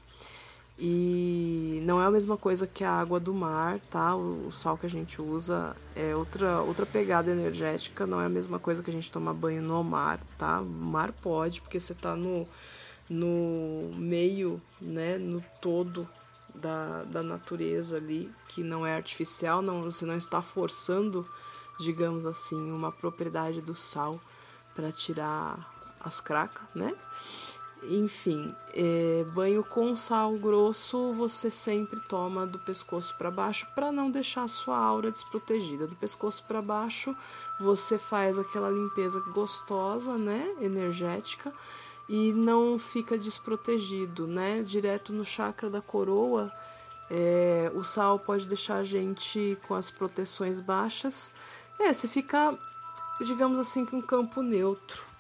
E 0.85 1.81
não 1.85 2.03
é 2.03 2.07
a 2.07 2.11
mesma 2.11 2.37
coisa 2.37 2.67
que 2.67 2.83
a 2.83 2.91
água 2.91 3.21
do 3.21 3.33
mar, 3.33 3.79
tá? 3.89 4.17
O, 4.17 4.51
sal 4.51 4.77
que 4.77 4.85
a 4.85 4.91
gente 4.91 5.23
usa 5.23 5.77
é 5.95 6.17
outra, 6.17 6.61
outra 6.61 6.85
pegada 6.85 7.31
energética, 7.31 8.05
não 8.05 8.21
é 8.21 8.27
a 8.27 8.29
mesma 8.29 8.59
coisa 8.59 8.83
que 8.83 8.91
a 8.91 8.93
gente 8.93 9.09
toma 9.09 9.33
banho 9.33 9.63
no 9.63 9.85
mar, 9.85 10.19
tá? 10.37 10.61
O 10.61 10.65
mar 10.65 11.13
pode, 11.13 11.61
porque 11.61 11.79
você 11.79 11.95
tá 11.95 12.17
no, 12.17 12.49
no 13.09 13.95
meio, 13.95 14.61
né, 14.81 15.19
no 15.19 15.41
todo 15.61 16.09
da, 16.53 17.05
da 17.05 17.23
natureza 17.23 17.99
ali, 17.99 18.29
que 18.49 18.65
não 18.65 18.85
é 18.85 18.97
artificial, 18.97 19.63
não, 19.63 19.85
você 19.85 20.05
não 20.05 20.17
está 20.17 20.43
forçando, 20.43 21.25
digamos 21.79 22.27
assim, 22.27 22.61
uma 22.73 22.91
propriedade 22.91 23.61
do 23.61 23.77
sal 23.77 24.21
para 24.75 24.91
tirar 24.91 25.97
as 26.01 26.21
cracas, 26.21 26.67
né? 26.75 26.93
Enfim, 27.85 28.55
é, 28.73 29.25
banho 29.35 29.65
com 29.65 29.97
sal 29.97 30.33
grosso 30.35 31.13
você 31.13 31.51
sempre 31.51 31.99
toma 32.01 32.47
do 32.47 32.59
pescoço 32.59 33.17
para 33.19 33.31
baixo 33.31 33.67
para 33.75 33.91
não 33.91 34.11
deixar 34.11 34.45
a 34.45 34.49
sua 34.49 34.79
aura 34.79 35.11
desprotegida. 35.11 35.87
Do 35.87 35.97
pescoço 35.97 36.45
para 36.47 36.63
baixo 36.63 37.17
você 37.59 37.99
faz 37.99 38.39
aquela 38.39 38.71
limpeza 38.71 39.21
gostosa, 39.33 40.17
né, 40.17 40.55
energética 40.61 41.53
e 42.09 42.33
não 42.33 42.79
fica 42.79 43.17
desprotegido, 43.17 44.27
né? 44.27 44.63
Direto 44.63 45.13
no 45.13 45.25
chakra 45.25 45.71
da 45.71 45.81
coroa, 45.81 46.53
é, 47.11 47.71
o 47.75 47.83
sal 47.83 48.19
pode 48.19 48.47
deixar 48.47 48.77
a 48.77 48.85
gente 48.85 49.59
com 49.67 49.75
as 49.75 49.91
proteções 49.91 50.61
baixas. 50.61 51.35
É, 51.79 51.93
você 51.93 52.09
fica, 52.09 52.59
digamos 53.21 53.59
assim, 53.59 53.85
com 53.85 53.99
um 53.99 54.03
campo 54.03 54.43
neutro. 54.43 55.12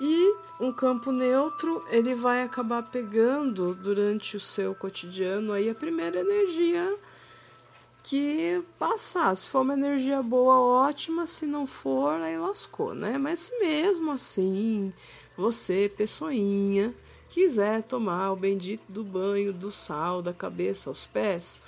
E 0.00 0.36
um 0.58 0.72
campo 0.72 1.12
neutro, 1.12 1.84
ele 1.88 2.14
vai 2.14 2.42
acabar 2.42 2.82
pegando 2.82 3.74
durante 3.74 4.36
o 4.36 4.40
seu 4.40 4.74
cotidiano 4.74 5.52
aí 5.52 5.68
a 5.68 5.74
primeira 5.74 6.20
energia 6.20 6.98
que 8.02 8.62
passar. 8.78 9.34
Se 9.36 9.48
for 9.48 9.60
uma 9.60 9.74
energia 9.74 10.22
boa, 10.22 10.58
ótima, 10.88 11.26
se 11.26 11.46
não 11.46 11.66
for, 11.66 12.20
aí 12.20 12.36
lascou, 12.36 12.94
né? 12.94 13.16
Mas 13.16 13.52
mesmo 13.60 14.10
assim, 14.10 14.92
você, 15.36 15.92
pessoinha, 15.94 16.94
quiser 17.28 17.82
tomar 17.82 18.32
o 18.32 18.36
bendito 18.36 18.84
do 18.90 19.04
banho, 19.04 19.52
do 19.52 19.70
sal, 19.70 20.20
da 20.20 20.32
cabeça 20.32 20.90
aos 20.90 21.06
pés, 21.06 21.62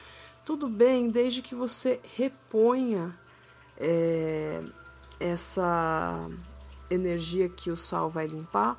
tudo 0.44 0.68
bem, 0.68 1.08
desde 1.08 1.40
que 1.40 1.54
você 1.54 2.00
reponha 2.16 3.18
é, 3.78 4.62
essa 5.18 6.28
energia 6.94 7.48
que 7.48 7.70
o 7.70 7.76
sal 7.76 8.08
vai 8.08 8.26
limpar 8.26 8.78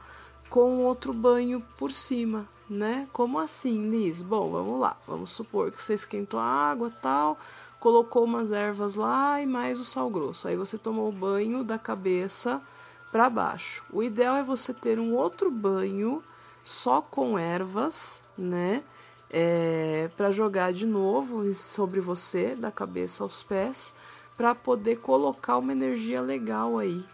com 0.50 0.80
outro 0.80 1.14
banho 1.14 1.62
por 1.78 1.92
cima, 1.92 2.48
né? 2.70 3.08
Como 3.12 3.40
assim, 3.40 3.90
Liz? 3.90 4.22
Bom, 4.22 4.50
vamos 4.50 4.80
lá. 4.80 4.98
Vamos 5.08 5.32
supor 5.32 5.72
que 5.72 5.82
você 5.82 5.94
esquentou 5.94 6.40
a 6.40 6.44
água, 6.44 6.92
tal, 7.02 7.38
colocou 7.80 8.24
umas 8.24 8.52
ervas 8.52 8.96
lá 8.96 9.42
e 9.42 9.46
mais 9.46 9.80
o 9.80 9.86
sal 9.86 10.10
grosso. 10.10 10.48
Aí 10.48 10.56
você 10.56 10.78
tomou 10.78 11.10
o 11.10 11.12
banho 11.12 11.64
da 11.64 11.78
cabeça 11.78 12.62
para 13.12 13.30
baixo. 13.30 13.84
O 13.92 14.04
ideal 14.04 14.36
é 14.36 14.44
você 14.44 14.74
ter 14.74 15.00
um 15.00 15.14
outro 15.14 15.52
banho 15.52 16.24
só 16.64 17.02
com 17.02 17.38
ervas, 17.38 18.24
né? 18.38 18.84
É, 19.30 20.10
para 20.16 20.32
jogar 20.32 20.72
de 20.72 20.86
novo 20.86 21.54
sobre 21.56 22.00
você, 22.00 22.56
da 22.56 22.72
cabeça 22.72 23.24
aos 23.24 23.44
pés, 23.44 23.96
para 24.38 24.56
poder 24.56 24.98
colocar 24.98 25.58
uma 25.58 25.72
energia 25.72 26.22
legal 26.22 26.78
aí, 26.78 27.06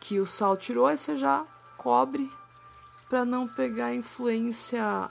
que 0.00 0.20
o 0.20 0.26
sal 0.26 0.56
tirou, 0.56 0.86
aí 0.86 0.96
você 0.96 1.16
já 1.16 1.44
cobre 1.76 2.30
para 3.08 3.24
não 3.24 3.48
pegar 3.48 3.94
influência 3.94 5.08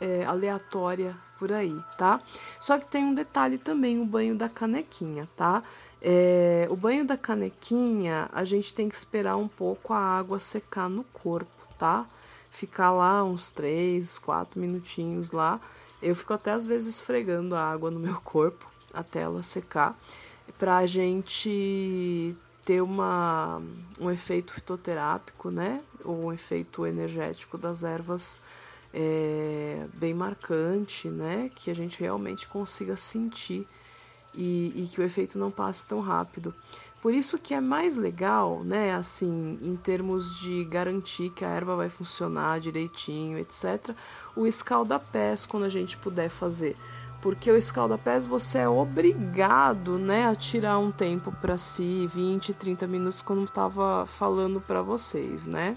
é, 0.00 0.24
aleatória 0.24 1.16
por 1.38 1.52
aí, 1.52 1.78
tá? 1.98 2.20
Só 2.58 2.78
que 2.78 2.86
tem 2.86 3.04
um 3.04 3.14
detalhe 3.14 3.58
também, 3.58 4.00
o 4.00 4.06
banho 4.06 4.34
da 4.34 4.48
canequinha, 4.48 5.28
tá? 5.36 5.62
É, 6.00 6.66
o 6.70 6.76
banho 6.76 7.04
da 7.04 7.16
canequinha, 7.16 8.28
a 8.32 8.44
gente 8.44 8.72
tem 8.72 8.88
que 8.88 8.94
esperar 8.94 9.36
um 9.36 9.48
pouco 9.48 9.92
a 9.92 9.98
água 9.98 10.38
secar 10.38 10.88
no 10.88 11.04
corpo, 11.04 11.68
tá? 11.78 12.06
Ficar 12.50 12.90
lá 12.92 13.22
uns 13.22 13.50
3, 13.50 14.18
4 14.18 14.58
minutinhos 14.58 15.30
lá. 15.30 15.60
Eu 16.02 16.14
fico 16.14 16.32
até 16.32 16.52
às 16.52 16.64
vezes 16.64 16.94
esfregando 16.94 17.54
a 17.54 17.62
água 17.62 17.90
no 17.90 18.00
meu 18.00 18.20
corpo 18.22 18.66
até 18.92 19.20
ela 19.20 19.42
secar, 19.42 19.94
pra 20.58 20.86
gente 20.86 22.34
ter 22.66 22.82
uma, 22.82 23.62
um 24.00 24.10
efeito 24.10 24.52
fitoterápico, 24.52 25.50
né? 25.50 25.80
Ou 26.04 26.26
um 26.26 26.32
efeito 26.32 26.84
energético 26.84 27.56
das 27.56 27.84
ervas 27.84 28.42
é, 28.92 29.86
bem 29.94 30.12
marcante, 30.12 31.08
né? 31.08 31.48
Que 31.54 31.70
a 31.70 31.74
gente 31.74 32.00
realmente 32.00 32.48
consiga 32.48 32.96
sentir 32.96 33.66
e, 34.34 34.72
e 34.74 34.86
que 34.88 35.00
o 35.00 35.04
efeito 35.04 35.38
não 35.38 35.50
passe 35.50 35.86
tão 35.86 36.00
rápido. 36.00 36.52
Por 37.00 37.14
isso 37.14 37.38
que 37.38 37.54
é 37.54 37.60
mais 37.60 37.94
legal, 37.94 38.64
né, 38.64 38.92
assim, 38.92 39.60
em 39.62 39.76
termos 39.76 40.40
de 40.40 40.64
garantir 40.64 41.30
que 41.30 41.44
a 41.44 41.48
erva 41.48 41.76
vai 41.76 41.88
funcionar 41.88 42.58
direitinho, 42.58 43.38
etc., 43.38 43.94
o 44.34 44.44
escalda-pés 44.44 45.46
quando 45.46 45.62
a 45.64 45.68
gente 45.68 45.96
puder 45.96 46.28
fazer 46.28 46.76
porque 47.20 47.50
o 47.50 47.56
escalda-pés 47.56 48.26
você 48.26 48.58
é 48.58 48.68
obrigado, 48.68 49.98
né, 49.98 50.28
a 50.28 50.34
tirar 50.34 50.78
um 50.78 50.92
tempo 50.92 51.32
para 51.32 51.56
si, 51.56 52.06
20, 52.06 52.54
30 52.54 52.86
minutos, 52.86 53.22
como 53.22 53.44
estava 53.44 54.06
falando 54.06 54.60
para 54.60 54.82
vocês, 54.82 55.46
né? 55.46 55.76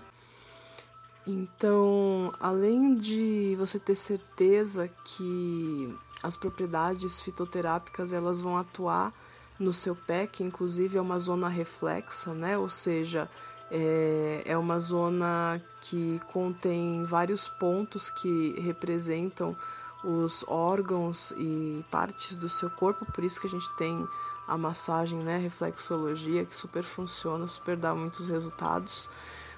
Então, 1.26 2.34
além 2.40 2.96
de 2.96 3.56
você 3.60 3.78
ter 3.78 3.96
certeza 3.96 4.90
que 5.04 5.96
as 6.24 6.36
propriedades 6.36 7.22
fitoterápicas 7.22 8.12
elas 8.12 8.42
vão 8.42 8.58
atuar 8.58 9.14
no 9.60 9.74
seu 9.74 9.96
pé, 9.96 10.26
que 10.26 10.44
inclusive 10.44 10.98
é 10.98 11.02
uma 11.02 11.20
zona 11.20 11.48
reflexa, 11.48 12.34
né? 12.34 12.58
Ou 12.58 12.70
seja, 12.70 13.30
é, 13.70 14.42
é 14.46 14.58
uma 14.58 14.80
zona 14.80 15.62
que 15.82 16.20
contém 16.32 17.04
vários 17.04 17.48
pontos 17.48 18.10
que 18.10 18.60
representam 18.60 19.56
os 20.04 20.46
órgãos 20.48 21.32
e 21.38 21.84
partes 21.92 22.36
do 22.36 22.48
seu 22.48 22.70
corpo, 22.70 23.06
por 23.12 23.24
isso 23.24 23.40
que 23.40 23.48
a 23.48 23.50
gente 23.50 23.70
tem 23.76 24.08
a 24.48 24.58
massagem, 24.58 25.20
né, 25.20 25.38
reflexologia, 25.38 26.46
que 26.46 26.56
super 26.56 26.84
funciona, 26.84 27.46
super 27.48 27.78
dá 27.78 27.94
muitos 27.94 28.28
resultados. 28.28 29.10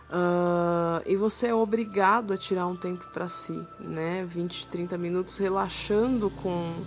Uh, 0.09 1.01
e 1.05 1.15
você 1.15 1.47
é 1.47 1.55
obrigado 1.55 2.33
a 2.33 2.37
tirar 2.37 2.67
um 2.67 2.75
tempo 2.75 3.07
para 3.13 3.29
si, 3.29 3.65
né? 3.79 4.25
20, 4.25 4.67
30 4.67 4.97
minutos 4.97 5.37
relaxando 5.37 6.29
com, 6.29 6.83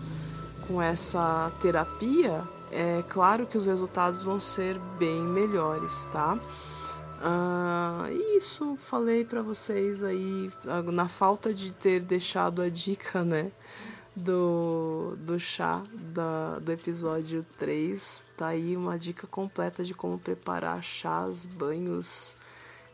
com 0.66 0.82
essa 0.82 1.50
terapia, 1.58 2.44
é 2.70 3.02
claro 3.08 3.46
que 3.46 3.56
os 3.56 3.64
resultados 3.64 4.22
vão 4.22 4.38
ser 4.38 4.78
bem 4.98 5.22
melhores, 5.22 6.04
tá? 6.12 6.38
Uh, 7.24 8.36
isso 8.36 8.76
falei 8.76 9.24
para 9.24 9.40
vocês 9.40 10.02
aí, 10.02 10.50
na 10.92 11.08
falta 11.08 11.54
de 11.54 11.72
ter 11.72 12.00
deixado 12.00 12.60
a 12.60 12.68
dica, 12.68 13.24
né? 13.24 13.50
Do, 14.14 15.16
do 15.18 15.40
chá 15.40 15.82
da, 15.92 16.58
do 16.60 16.70
episódio 16.70 17.44
3, 17.58 18.28
tá 18.36 18.48
aí 18.48 18.76
uma 18.76 18.96
dica 18.96 19.26
completa 19.26 19.82
de 19.82 19.92
como 19.92 20.18
preparar 20.20 20.80
chás, 20.84 21.46
banhos, 21.46 22.36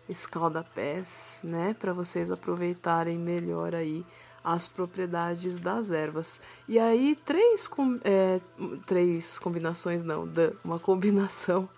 escaldapés, 0.09 1.41
né, 1.45 1.77
para 1.79 1.93
vocês 1.93 2.33
aproveitarem 2.33 3.19
melhor 3.19 3.75
aí 3.75 4.03
as 4.43 4.67
propriedades 4.67 5.59
das 5.59 5.91
ervas. 5.91 6.41
E 6.67 6.79
aí 6.79 7.19
três, 7.23 7.69
é, 8.03 8.41
três 8.87 9.39
combinações 9.39 10.03
não, 10.03 10.27
uma 10.65 10.79
combinação 10.79 11.69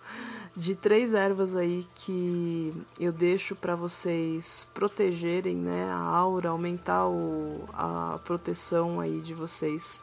de 0.55 0.75
três 0.75 1.13
ervas 1.13 1.55
aí 1.55 1.87
que 1.95 2.73
eu 2.99 3.11
deixo 3.11 3.55
para 3.55 3.75
vocês 3.75 4.69
protegerem, 4.73 5.55
né, 5.55 5.89
a 5.91 5.97
aura, 5.97 6.49
aumentar 6.49 7.07
o, 7.07 7.67
a 7.73 8.19
proteção 8.23 8.99
aí 8.99 9.19
de 9.19 9.33
vocês. 9.33 10.01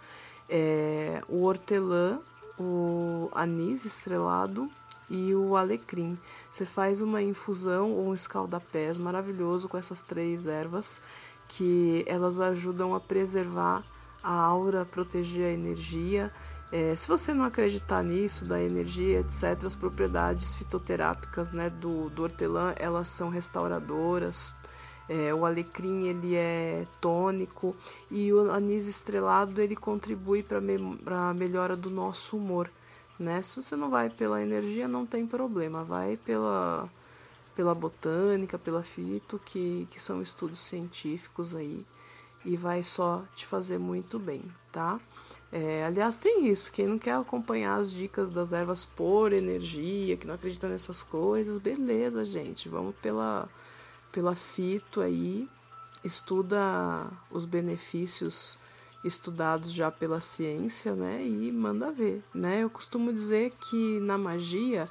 É, 0.49 1.23
o 1.29 1.45
hortelã, 1.45 2.19
o 2.59 3.31
anis 3.33 3.85
estrelado 3.85 4.69
e 5.09 5.33
o 5.35 5.57
alecrim. 5.57 6.19
Você 6.51 6.67
faz 6.67 7.01
uma 7.01 7.23
infusão 7.23 7.93
ou 7.93 8.09
um 8.09 8.15
escaldapés 8.15 8.99
maravilhoso 8.99 9.69
com 9.69 9.79
essas 9.79 10.03
três 10.03 10.47
ervas 10.49 11.01
que 11.47 12.05
elas 12.07 12.41
ajudam 12.41 12.95
a 12.95 13.01
preservar 13.01 13.85
a 14.23 14.33
aura, 14.33 14.85
proteger 14.85 15.47
a 15.47 15.53
energia. 15.53 16.33
É, 16.73 16.95
se 16.95 17.09
você 17.09 17.35
não 17.35 17.45
acreditar 17.45 18.03
nisso, 18.03 18.45
da 18.45 18.63
energia, 18.63 19.21
etc., 19.21 19.65
as 19.65 19.75
propriedades 19.75 20.55
fitoterápicas 20.55 21.53
né, 21.53 21.69
do, 21.69 22.09
do 22.11 22.23
hortelã, 22.23 22.75
elas 22.79 23.09
são 23.09 23.29
restauradoras, 23.29 24.55
é, 25.09 25.35
o 25.35 25.45
alecrim 25.45 26.07
ele 26.07 26.37
é 26.37 26.87
tônico 27.01 27.75
e 28.11 28.33
o 28.33 28.51
anis 28.53 28.87
estrelado 28.87 29.61
ele 29.61 29.75
contribui 29.75 30.43
para 30.43 30.61
me, 30.61 30.79
a 31.07 31.35
melhora 31.35 31.77
do 31.77 31.91
nosso 31.91 32.37
humor 32.37 32.71
né? 33.21 33.43
Se 33.43 33.61
você 33.61 33.77
não 33.77 33.91
vai 33.91 34.09
pela 34.09 34.43
energia, 34.43 34.89
não 34.89 35.05
tem 35.05 35.27
problema, 35.27 35.85
vai 35.85 36.17
pela, 36.17 36.89
pela 37.55 37.75
botânica, 37.75 38.59
pela 38.59 38.83
fito, 38.83 39.39
que, 39.45 39.87
que 39.91 40.03
são 40.03 40.23
estudos 40.23 40.61
científicos 40.61 41.55
aí, 41.55 41.85
e 42.45 42.57
vai 42.57 42.83
só 42.83 43.23
te 43.35 43.47
fazer 43.47 43.79
muito 43.79 44.19
bem, 44.19 44.43
tá? 44.73 45.01
É, 45.53 45.85
aliás, 45.85 46.17
tem 46.17 46.47
isso, 46.49 46.71
quem 46.73 46.87
não 46.87 46.99
quer 46.99 47.15
acompanhar 47.15 47.81
as 47.81 47.91
dicas 47.91 48.29
das 48.29 48.53
ervas 48.53 48.85
por 48.85 49.33
energia, 49.33 50.17
que 50.17 50.27
não 50.27 50.35
acredita 50.35 50.69
nessas 50.69 51.03
coisas, 51.03 51.59
beleza, 51.59 52.25
gente, 52.25 52.69
vamos 52.69 52.95
pela, 53.03 53.49
pela 54.13 54.35
fito 54.35 55.01
aí, 55.01 55.49
estuda 56.05 57.11
os 57.31 57.45
benefícios 57.45 58.59
estudados 59.03 59.73
já 59.73 59.91
pela 59.91 60.21
ciência, 60.21 60.95
né? 60.95 61.25
E 61.25 61.51
manda 61.51 61.91
ver, 61.91 62.23
né? 62.35 62.63
Eu 62.63 62.71
costumo 62.71 63.13
dizer 63.13 63.53
que 63.59 63.99
na 64.01 64.19
magia, 64.19 64.89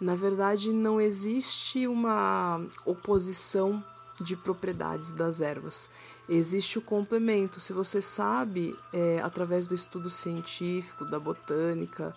na 0.00 0.14
verdade, 0.14 0.72
não 0.72 1.00
existe 1.00 1.86
uma 1.86 2.64
oposição 2.84 3.82
de 4.20 4.36
propriedades 4.36 5.12
das 5.12 5.40
ervas. 5.40 5.90
Existe 6.28 6.78
o 6.78 6.82
complemento. 6.82 7.60
Se 7.60 7.72
você 7.72 8.02
sabe, 8.02 8.78
é, 8.92 9.20
através 9.22 9.66
do 9.66 9.74
estudo 9.74 10.10
científico, 10.10 11.04
da 11.04 11.18
botânica, 11.18 12.14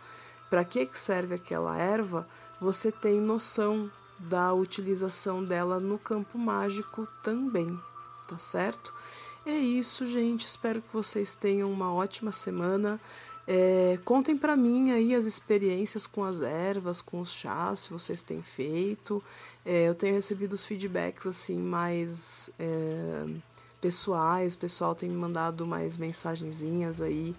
para 0.50 0.66
que 0.66 0.88
serve 0.94 1.36
aquela 1.36 1.78
erva, 1.78 2.28
você 2.60 2.92
tem 2.92 3.20
noção 3.20 3.90
da 4.20 4.54
utilização 4.54 5.44
dela 5.44 5.80
no 5.80 5.98
campo 5.98 6.38
mágico 6.38 7.08
também, 7.24 7.80
tá 8.28 8.38
certo? 8.38 8.94
É 9.46 9.56
isso, 9.56 10.06
gente. 10.06 10.46
Espero 10.46 10.82
que 10.82 10.94
vocês 10.94 11.34
tenham 11.34 11.72
uma 11.72 11.92
ótima 11.92 12.32
semana. 12.32 13.02
É, 13.48 14.00
contem 14.06 14.38
para 14.38 14.56
mim 14.56 14.92
aí 14.92 15.16
as 15.16 15.26
experiências 15.26 16.06
com 16.06 16.24
as 16.24 16.42
ervas, 16.42 17.02
com 17.02 17.20
os 17.20 17.32
chás, 17.32 17.82
se 17.82 17.92
vocês 17.92 18.22
têm 18.24 18.42
feito. 18.42 19.24
É, 19.66 19.88
eu 19.88 19.96
tenho 19.96 20.16
recebido 20.16 20.54
os 20.54 20.64
feedbacks 20.64 21.28
assim 21.28 21.58
mais 21.58 22.52
é, 22.60 23.26
pessoais. 23.80 24.54
O 24.54 24.60
pessoal 24.60 24.96
tem 24.96 25.10
me 25.10 25.16
mandado 25.16 25.66
mais 25.66 25.98
mensagenzinhas 25.98 27.02
aí 27.02 27.36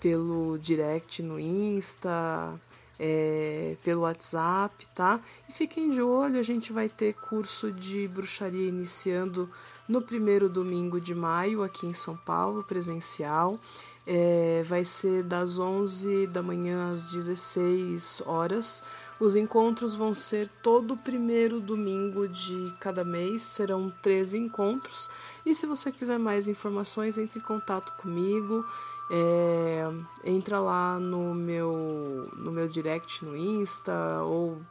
pelo 0.00 0.58
direct 0.58 1.22
no 1.22 1.38
Insta, 1.40 2.60
é, 2.98 3.76
pelo 3.82 4.02
WhatsApp, 4.02 4.86
tá? 4.94 5.20
E 5.48 5.52
fiquem 5.52 5.90
de 5.90 6.00
olho, 6.00 6.38
a 6.38 6.42
gente 6.42 6.72
vai 6.72 6.88
ter 6.88 7.14
curso 7.14 7.72
de 7.72 8.06
bruxaria 8.08 8.68
iniciando 8.68 9.48
no 9.88 10.00
primeiro 10.00 10.48
domingo 10.48 11.00
de 11.00 11.14
maio 11.14 11.62
aqui 11.62 11.86
em 11.86 11.92
São 11.92 12.16
Paulo, 12.16 12.64
presencial. 12.64 13.58
É, 14.06 14.62
vai 14.66 14.84
ser 14.84 15.22
das 15.22 15.58
11 15.58 16.26
da 16.26 16.42
manhã 16.42 16.92
às 16.92 17.06
16 17.06 18.22
horas. 18.26 18.84
Os 19.18 19.36
encontros 19.36 19.94
vão 19.94 20.12
ser 20.12 20.48
todo 20.62 20.96
primeiro 20.96 21.60
domingo 21.60 22.28
de 22.28 22.74
cada 22.80 23.04
mês, 23.04 23.42
serão 23.42 23.92
13 24.02 24.38
encontros. 24.38 25.10
E 25.46 25.54
se 25.54 25.66
você 25.66 25.90
quiser 25.90 26.18
mais 26.18 26.48
informações, 26.48 27.16
entre 27.16 27.38
em 27.38 27.42
contato 27.42 27.92
comigo. 27.94 28.64
É, 29.10 29.84
entra 30.24 30.58
lá 30.58 30.98
no 30.98 31.34
meu, 31.34 32.30
no 32.36 32.50
meu 32.50 32.66
direct 32.66 33.22
no 33.22 33.36
Insta 33.36 34.22
ou 34.22 34.62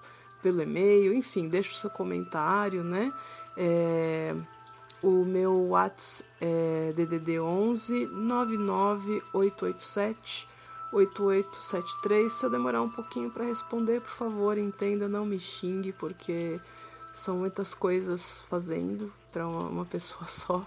pelo 0.41 0.61
e-mail, 0.61 1.13
enfim, 1.13 1.47
deixa 1.47 1.71
o 1.71 1.77
seu 1.77 1.89
comentário, 1.89 2.83
né? 2.83 3.13
É, 3.55 4.35
o 5.03 5.25
meu 5.25 5.67
WhatsApp 5.67 6.29
é 6.39 6.93
DDD 6.95 7.39
11 7.39 8.07
99887 8.07 10.47
8873. 10.93 12.31
Se 12.31 12.45
eu 12.45 12.49
demorar 12.49 12.81
um 12.81 12.89
pouquinho 12.89 13.29
para 13.29 13.43
responder, 13.43 13.99
por 13.99 14.11
favor, 14.11 14.57
entenda, 14.57 15.09
não 15.09 15.25
me 15.25 15.37
xingue, 15.39 15.91
porque 15.91 16.61
são 17.13 17.37
muitas 17.37 17.73
coisas 17.73 18.43
fazendo 18.43 19.11
para 19.31 19.47
uma, 19.47 19.85
pessoa 19.85 20.25
só. 20.29 20.65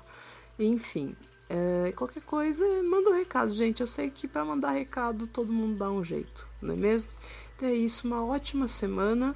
Enfim, 0.59 1.17
é, 1.49 1.93
qualquer 1.93 2.23
coisa, 2.23 2.65
manda 2.83 3.11
um 3.11 3.15
recado, 3.15 3.53
gente. 3.53 3.81
Eu 3.81 3.87
sei 3.87 4.11
que 4.11 4.29
para 4.29 4.45
mandar 4.45 4.73
recado 4.73 5.27
todo 5.27 5.53
mundo 5.53 5.79
dá 5.79 5.91
um 5.91 6.05
jeito, 6.05 6.47
não 6.61 6.75
é 6.75 6.77
mesmo? 6.77 7.11
Então 7.57 7.69
é 7.69 7.75
isso, 7.75 8.07
uma 8.07 8.25
ótima 8.25 8.69
semana. 8.69 9.35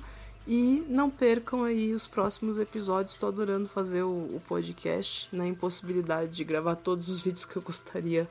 E 0.52 0.84
não 0.88 1.08
percam 1.08 1.62
aí 1.62 1.94
os 1.94 2.08
próximos 2.08 2.58
episódios. 2.58 3.12
Estou 3.12 3.28
adorando 3.28 3.68
fazer 3.68 4.02
o, 4.02 4.08
o, 4.34 4.42
podcast, 4.48 5.28
na 5.30 5.46
impossibilidade 5.46 6.32
de 6.32 6.42
gravar 6.42 6.74
todos 6.74 7.08
os 7.08 7.20
vídeos 7.20 7.44
que 7.44 7.54
eu 7.54 7.62
gostaria 7.62 8.28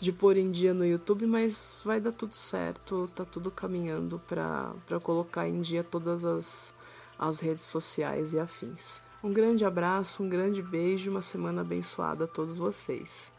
de 0.00 0.10
pôr 0.10 0.36
em 0.36 0.50
dia 0.50 0.74
no 0.74 0.84
YouTube, 0.84 1.24
mas 1.24 1.80
vai 1.84 2.00
dar 2.00 2.10
tudo 2.10 2.34
certo, 2.34 3.08
tá 3.14 3.24
tudo 3.24 3.48
caminhando 3.48 4.20
para 4.26 4.74
colocar 5.04 5.48
em 5.48 5.60
dia 5.60 5.84
todas 5.84 6.24
as, 6.24 6.74
as 7.16 7.38
redes 7.38 7.66
sociais 7.66 8.32
e 8.32 8.40
afins. 8.40 9.00
Um 9.22 9.32
grande 9.32 9.64
abraço, 9.64 10.24
um 10.24 10.28
grande 10.28 10.60
beijo, 10.60 11.12
uma 11.12 11.22
semana 11.22 11.60
abençoada 11.60 12.24
a 12.24 12.26
todos 12.26 12.58
vocês. 12.58 13.32